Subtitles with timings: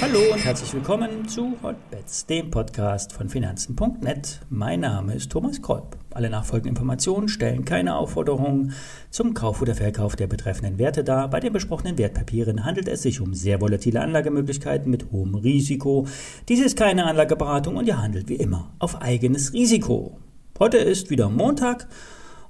[0.00, 4.40] Hallo und herzlich willkommen zu Hotbets, dem Podcast von Finanzen.net.
[4.48, 5.98] Mein Name ist Thomas Kolb.
[6.14, 8.72] Alle nachfolgenden Informationen stellen keine Aufforderung
[9.10, 11.28] zum Kauf oder Verkauf der betreffenden Werte dar.
[11.28, 16.06] Bei den besprochenen Wertpapieren handelt es sich um sehr volatile Anlagemöglichkeiten mit hohem Risiko.
[16.48, 20.16] Dies ist keine Anlageberatung und ihr handelt wie immer auf eigenes Risiko.
[20.58, 21.86] Heute ist wieder Montag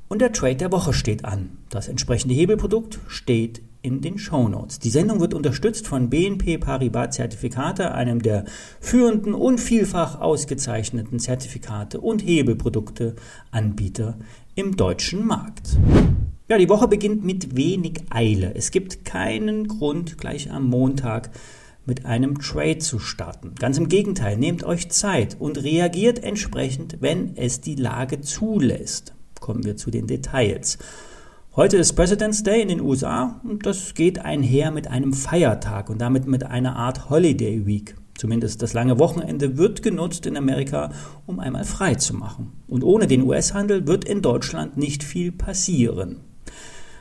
[0.09, 1.59] und der Trade der Woche steht an.
[1.70, 4.78] Das entsprechende Hebelprodukt steht in den Show Notes.
[4.78, 8.45] Die Sendung wird unterstützt von BNP Paribas Zertifikate, einem der
[8.80, 13.14] führenden und vielfach ausgezeichneten Zertifikate und Hebelprodukte
[13.50, 14.19] Anbieter
[14.55, 15.78] im deutschen Markt.
[16.48, 18.55] Ja, die Woche beginnt mit wenig Eile.
[18.55, 21.30] Es gibt keinen Grund, gleich am Montag
[21.84, 23.55] mit einem Trade zu starten.
[23.59, 29.65] Ganz im Gegenteil, nehmt euch Zeit und reagiert entsprechend, wenn es die Lage zulässt kommen
[29.65, 30.78] wir zu den Details.
[31.56, 36.00] Heute ist President's Day in den USA und das geht einher mit einem Feiertag und
[36.00, 37.97] damit mit einer Art Holiday Week.
[38.16, 40.91] Zumindest das lange Wochenende wird genutzt in Amerika,
[41.27, 42.53] um einmal frei zu machen.
[42.66, 46.20] Und ohne den US-Handel wird in Deutschland nicht viel passieren.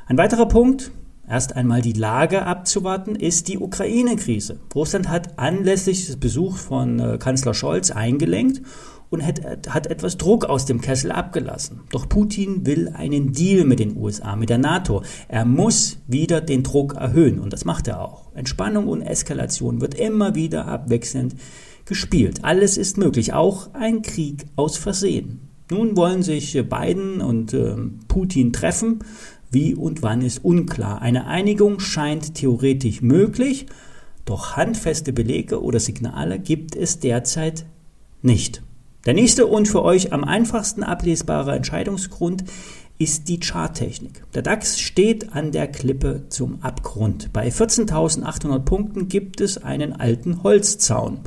[0.05, 0.91] Ein weiterer Punkt,
[1.27, 4.59] erst einmal die Lage abzuwarten, ist die Ukraine-Krise.
[4.73, 8.61] Russland hat anlässlich des Besuchs von äh, Kanzler Scholz eingelenkt
[9.09, 11.81] und hat, hat etwas Druck aus dem Kessel abgelassen.
[11.91, 15.03] Doch Putin will einen Deal mit den USA, mit der NATO.
[15.27, 18.33] Er muss wieder den Druck erhöhen und das macht er auch.
[18.35, 21.35] Entspannung und Eskalation wird immer wieder abwechselnd
[21.85, 22.43] gespielt.
[22.43, 25.47] Alles ist möglich, auch ein Krieg aus Versehen.
[25.69, 27.75] Nun wollen sich Biden und äh,
[28.07, 28.99] Putin treffen.
[29.49, 31.01] Wie und wann ist unklar.
[31.01, 33.65] Eine Einigung scheint theoretisch möglich,
[34.25, 37.65] doch handfeste Belege oder Signale gibt es derzeit
[38.21, 38.61] nicht.
[39.07, 42.43] Der nächste und für euch am einfachsten ablesbare Entscheidungsgrund
[42.99, 44.21] ist die Charttechnik.
[44.33, 47.31] Der DAX steht an der Klippe zum Abgrund.
[47.31, 51.19] Bei 14.800 Punkten gibt es einen alten Holzzaun,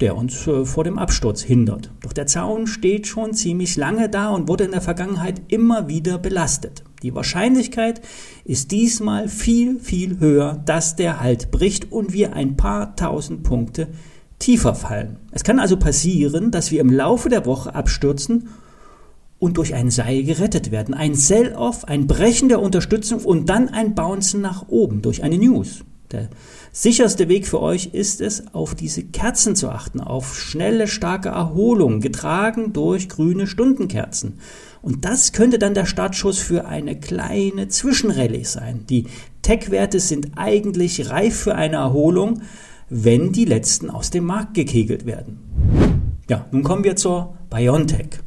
[0.00, 1.90] der uns äh, vor dem Absturz hindert.
[2.02, 6.18] Doch der Zaun steht schon ziemlich lange da und wurde in der Vergangenheit immer wieder
[6.18, 6.84] belastet.
[7.02, 8.02] Die Wahrscheinlichkeit
[8.44, 13.88] ist diesmal viel, viel höher, dass der Halt bricht und wir ein paar tausend Punkte
[14.38, 15.16] tiefer fallen.
[15.32, 18.48] Es kann also passieren, dass wir im Laufe der Woche abstürzen
[19.38, 20.94] und durch ein Seil gerettet werden.
[20.94, 25.84] Ein Sell-off, ein Brechen der Unterstützung und dann ein Bouncen nach oben durch eine News.
[26.10, 26.28] Der
[26.72, 32.00] sicherste Weg für euch ist es, auf diese Kerzen zu achten, auf schnelle, starke Erholung,
[32.00, 34.38] getragen durch grüne Stundenkerzen.
[34.80, 38.86] Und das könnte dann der Startschuss für eine kleine Zwischenrallye sein.
[38.88, 39.06] Die
[39.42, 42.40] Tech-Werte sind eigentlich reif für eine Erholung,
[42.90, 45.38] wenn die letzten aus dem Markt gekegelt werden.
[46.28, 48.20] Ja, nun kommen wir zur BioNTech.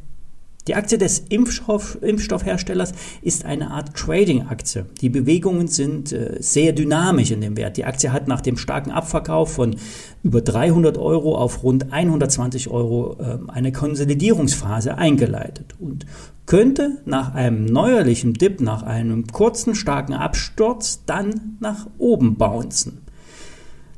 [0.68, 4.86] Die Aktie des Impfstoff, Impfstoffherstellers ist eine Art Trading-Aktie.
[5.00, 7.76] Die Bewegungen sind äh, sehr dynamisch in dem Wert.
[7.76, 9.74] Die Aktie hat nach dem starken Abverkauf von
[10.22, 16.06] über 300 Euro auf rund 120 Euro äh, eine Konsolidierungsphase eingeleitet und
[16.46, 23.00] könnte nach einem neuerlichen Dip, nach einem kurzen starken Absturz dann nach oben bouncen.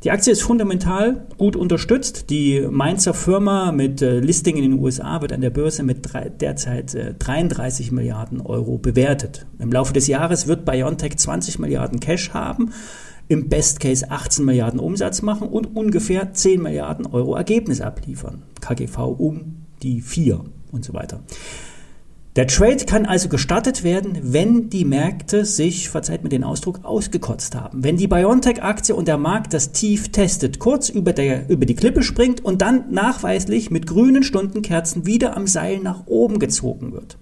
[0.05, 2.29] Die Aktie ist fundamental gut unterstützt.
[2.29, 6.29] Die Mainzer Firma mit äh, Listing in den USA wird an der Börse mit drei,
[6.29, 9.47] derzeit äh, 33 Milliarden Euro bewertet.
[9.59, 12.73] Im Laufe des Jahres wird BioNTech 20 Milliarden Cash haben,
[13.29, 18.43] im Best Case 18 Milliarden Umsatz machen und ungefähr 10 Milliarden Euro Ergebnis abliefern.
[18.61, 21.21] KGV um die 4 und so weiter.
[22.37, 27.55] Der Trade kann also gestartet werden, wenn die Märkte sich, verzeiht mir den Ausdruck, ausgekotzt
[27.55, 27.85] haben.
[27.85, 32.03] Wenn die BioNTech-Aktie und der Markt das Tief testet, kurz über, der, über die Klippe
[32.03, 37.19] springt und dann nachweislich mit grünen Stundenkerzen wieder am Seil nach oben gezogen wird.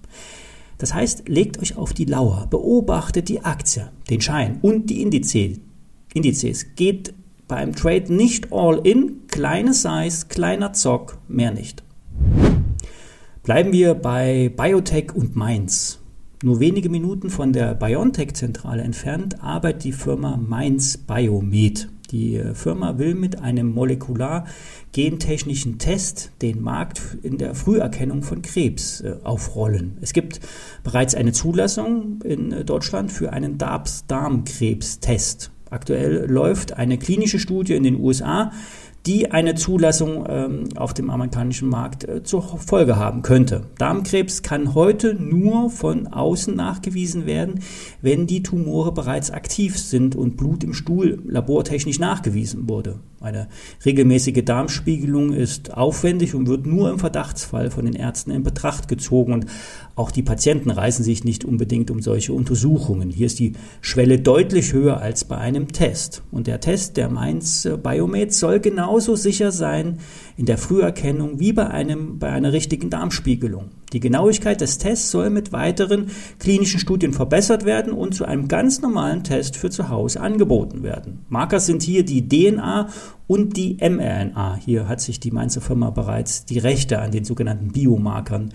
[0.79, 5.61] Das heißt, legt euch auf die Lauer, beobachtet die Aktie, den Schein und die Indizes.
[6.15, 6.75] Indizes.
[6.75, 7.13] Geht
[7.49, 11.83] beim Trade nicht all in, kleine Size, kleiner Zock, mehr nicht.
[13.43, 15.99] Bleiben wir bei Biotech und Mainz.
[16.45, 21.89] Nur wenige Minuten von der BioNTech-Zentrale entfernt arbeitet die Firma Mainz Biomed.
[22.13, 29.01] Die äh, Firma will mit einem molekular-gentechnischen Test den Markt in der Früherkennung von Krebs
[29.01, 29.99] äh, aufrollen.
[30.01, 30.39] Es gibt
[30.85, 35.51] bereits eine Zulassung in äh, Deutschland für einen Darmkrebstest.
[35.69, 38.53] Aktuell läuft eine klinische Studie in den USA,
[39.07, 43.67] die eine Zulassung ähm, auf dem amerikanischen Markt äh, zur Folge haben könnte.
[43.79, 47.61] Darmkrebs kann heute nur von außen nachgewiesen werden,
[48.01, 53.01] wenn die Tumore bereits aktiv sind und Blut im Stuhl labortechnisch nachgewiesen wurde.
[53.23, 53.49] Eine
[53.85, 59.33] regelmäßige Darmspiegelung ist aufwendig und wird nur im Verdachtsfall von den Ärzten in Betracht gezogen
[59.33, 59.47] und
[59.95, 63.11] auch die Patienten reißen sich nicht unbedingt um solche Untersuchungen.
[63.11, 66.23] Hier ist die Schwelle deutlich höher als bei einem Test.
[66.31, 69.99] Und der Test der Mainz Biomed soll genauso sicher sein
[70.37, 73.71] in der Früherkennung wie bei, einem, bei einer richtigen Darmspiegelung.
[73.93, 76.07] Die Genauigkeit des Tests soll mit weiteren
[76.39, 81.25] klinischen Studien verbessert werden und zu einem ganz normalen Test für zu Hause angeboten werden.
[81.29, 82.89] Marker sind hier die DNA
[83.27, 84.57] und die mRNA.
[84.57, 88.53] Hier hat sich die Mainzer Firma bereits die Rechte an den sogenannten Biomarkern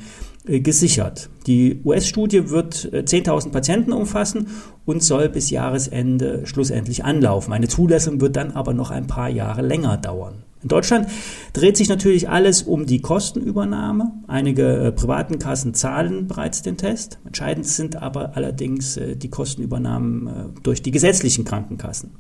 [0.47, 1.29] äh, gesichert.
[1.45, 4.47] Die US-Studie wird 10.000 äh, Patienten umfassen
[4.85, 7.53] und soll bis Jahresende schlussendlich anlaufen.
[7.53, 10.43] Eine Zulassung wird dann aber noch ein paar Jahre länger dauern.
[10.63, 11.07] In Deutschland
[11.53, 14.11] dreht sich natürlich alles um die Kostenübernahme.
[14.27, 17.19] Einige äh, privaten Kassen zahlen bereits den Test.
[17.25, 20.31] Entscheidend sind aber allerdings äh, die Kostenübernahmen äh,
[20.63, 22.11] durch die gesetzlichen Krankenkassen.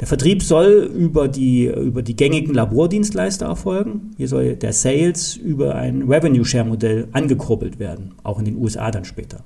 [0.00, 4.12] Der Vertrieb soll über die, über die gängigen Labordienstleister erfolgen.
[4.16, 8.90] Hier soll der Sales über ein Revenue Share Modell angekurbelt werden, auch in den USA
[8.90, 9.44] dann später.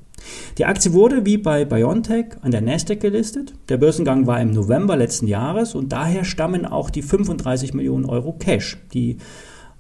[0.59, 3.55] Die Aktie wurde wie bei BioNTech an der Nasdaq gelistet.
[3.69, 8.33] Der Börsengang war im November letzten Jahres und daher stammen auch die 35 Millionen Euro
[8.33, 8.79] Cash.
[8.93, 9.19] Die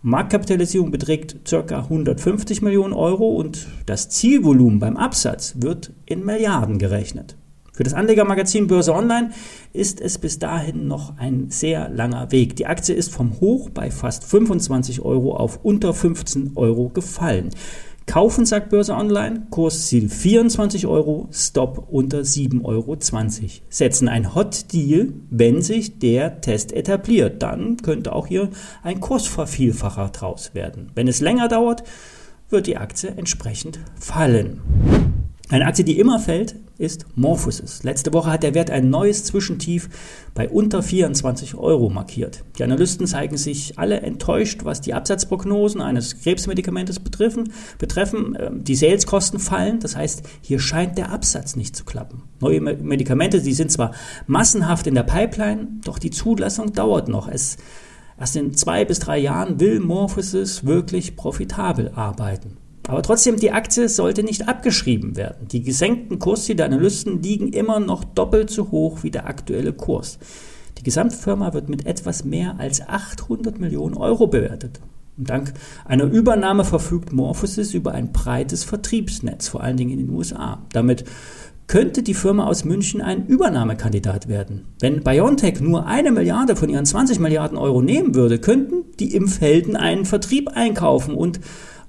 [0.02, 1.78] Marktkapitalisierung beträgt ca.
[1.78, 7.36] 150 Millionen Euro und das Zielvolumen beim Absatz wird in Milliarden gerechnet.
[7.72, 9.32] Für das Anlegermagazin Börse Online
[9.74, 12.56] ist es bis dahin noch ein sehr langer Weg.
[12.56, 17.50] Die Aktie ist vom Hoch bei fast 25 Euro auf unter 15 Euro gefallen.
[18.06, 22.96] Kaufen, sagt Börse Online, Kursziel 24 Euro, Stop unter 7,20 Euro.
[23.68, 27.42] Setzen ein Hot Deal, wenn sich der Test etabliert.
[27.42, 28.48] Dann könnte auch hier
[28.84, 30.92] ein Kursvervielfacher draus werden.
[30.94, 31.82] Wenn es länger dauert,
[32.48, 34.60] wird die Aktie entsprechend fallen.
[35.48, 37.84] Eine Aktie, die immer fällt, ist Morphosis.
[37.84, 39.88] Letzte Woche hat der Wert ein neues Zwischentief
[40.34, 42.42] bei unter 24 Euro markiert.
[42.58, 47.52] Die Analysten zeigen sich alle enttäuscht, was die Absatzprognosen eines Krebsmedikamentes betreffen.
[47.78, 48.36] betreffen.
[48.40, 52.24] Ähm, die Saleskosten fallen, das heißt, hier scheint der Absatz nicht zu klappen.
[52.40, 53.92] Neue Medikamente, die sind zwar
[54.26, 57.28] massenhaft in der Pipeline, doch die Zulassung dauert noch.
[57.28, 57.56] Es
[58.18, 62.56] Erst in zwei bis drei Jahren will Morphosis wirklich profitabel arbeiten.
[62.88, 65.48] Aber trotzdem, die Aktie sollte nicht abgeschrieben werden.
[65.48, 70.18] Die gesenkten Kursziele der Analysten liegen immer noch doppelt so hoch wie der aktuelle Kurs.
[70.78, 74.80] Die Gesamtfirma wird mit etwas mehr als 800 Millionen Euro bewertet.
[75.16, 75.54] Und dank
[75.84, 80.62] einer Übernahme verfügt Morphosis über ein breites Vertriebsnetz, vor allen Dingen in den USA.
[80.72, 81.04] Damit
[81.66, 84.66] könnte die Firma aus München ein Übernahmekandidat werden.
[84.78, 89.74] Wenn BioNTech nur eine Milliarde von ihren 20 Milliarden Euro nehmen würde, könnten die Impfhelden
[89.74, 91.40] einen Vertrieb einkaufen und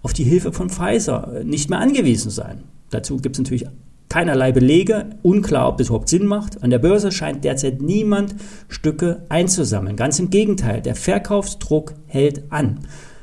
[0.02, 2.64] auf die Hilfe von Pfizer nicht mehr angewiesen sein.
[2.90, 3.66] Dazu gibt es natürlich
[4.10, 6.64] keinerlei Belege, unklar, ob das überhaupt Sinn macht.
[6.64, 8.36] An der Börse scheint derzeit niemand
[8.70, 9.96] Stücke einzusammeln.
[9.96, 12.80] Ganz im Gegenteil, der Verkaufsdruck hält an.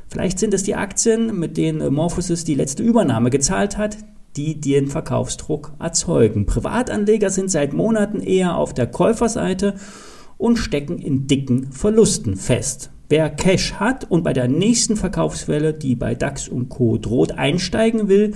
[0.09, 3.97] Vielleicht sind es die Aktien, mit denen Morphosis die letzte Übernahme gezahlt hat,
[4.37, 6.47] die den Verkaufsdruck erzeugen.
[6.47, 9.75] Privatanleger sind seit Monaten eher auf der Käuferseite
[10.37, 12.91] und stecken in dicken Verlusten fest.
[13.09, 16.99] Wer Cash hat und bei der nächsten Verkaufswelle, die bei DAX und Co.
[16.99, 18.35] droht, einsteigen will,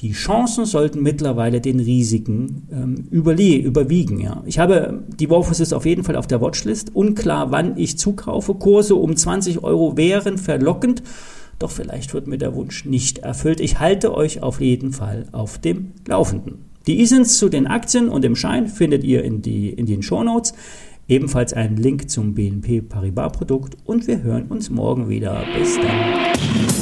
[0.00, 4.20] die Chancen sollten mittlerweile den Risiken ähm, überwiegen.
[4.20, 4.42] Ja.
[4.44, 6.94] Ich habe die Warforces auf jeden Fall auf der Watchlist.
[6.94, 8.54] Unklar, wann ich zukaufe.
[8.54, 11.02] Kurse um 20 Euro wären verlockend.
[11.58, 13.60] Doch vielleicht wird mir der Wunsch nicht erfüllt.
[13.60, 16.64] Ich halte euch auf jeden Fall auf dem Laufenden.
[16.86, 20.54] Die ISINs zu den Aktien und dem Schein findet ihr in, die, in den Shownotes.
[21.06, 25.44] Ebenfalls einen Link zum BNP Paribas Produkt und wir hören uns morgen wieder.
[25.56, 26.73] Bis dann.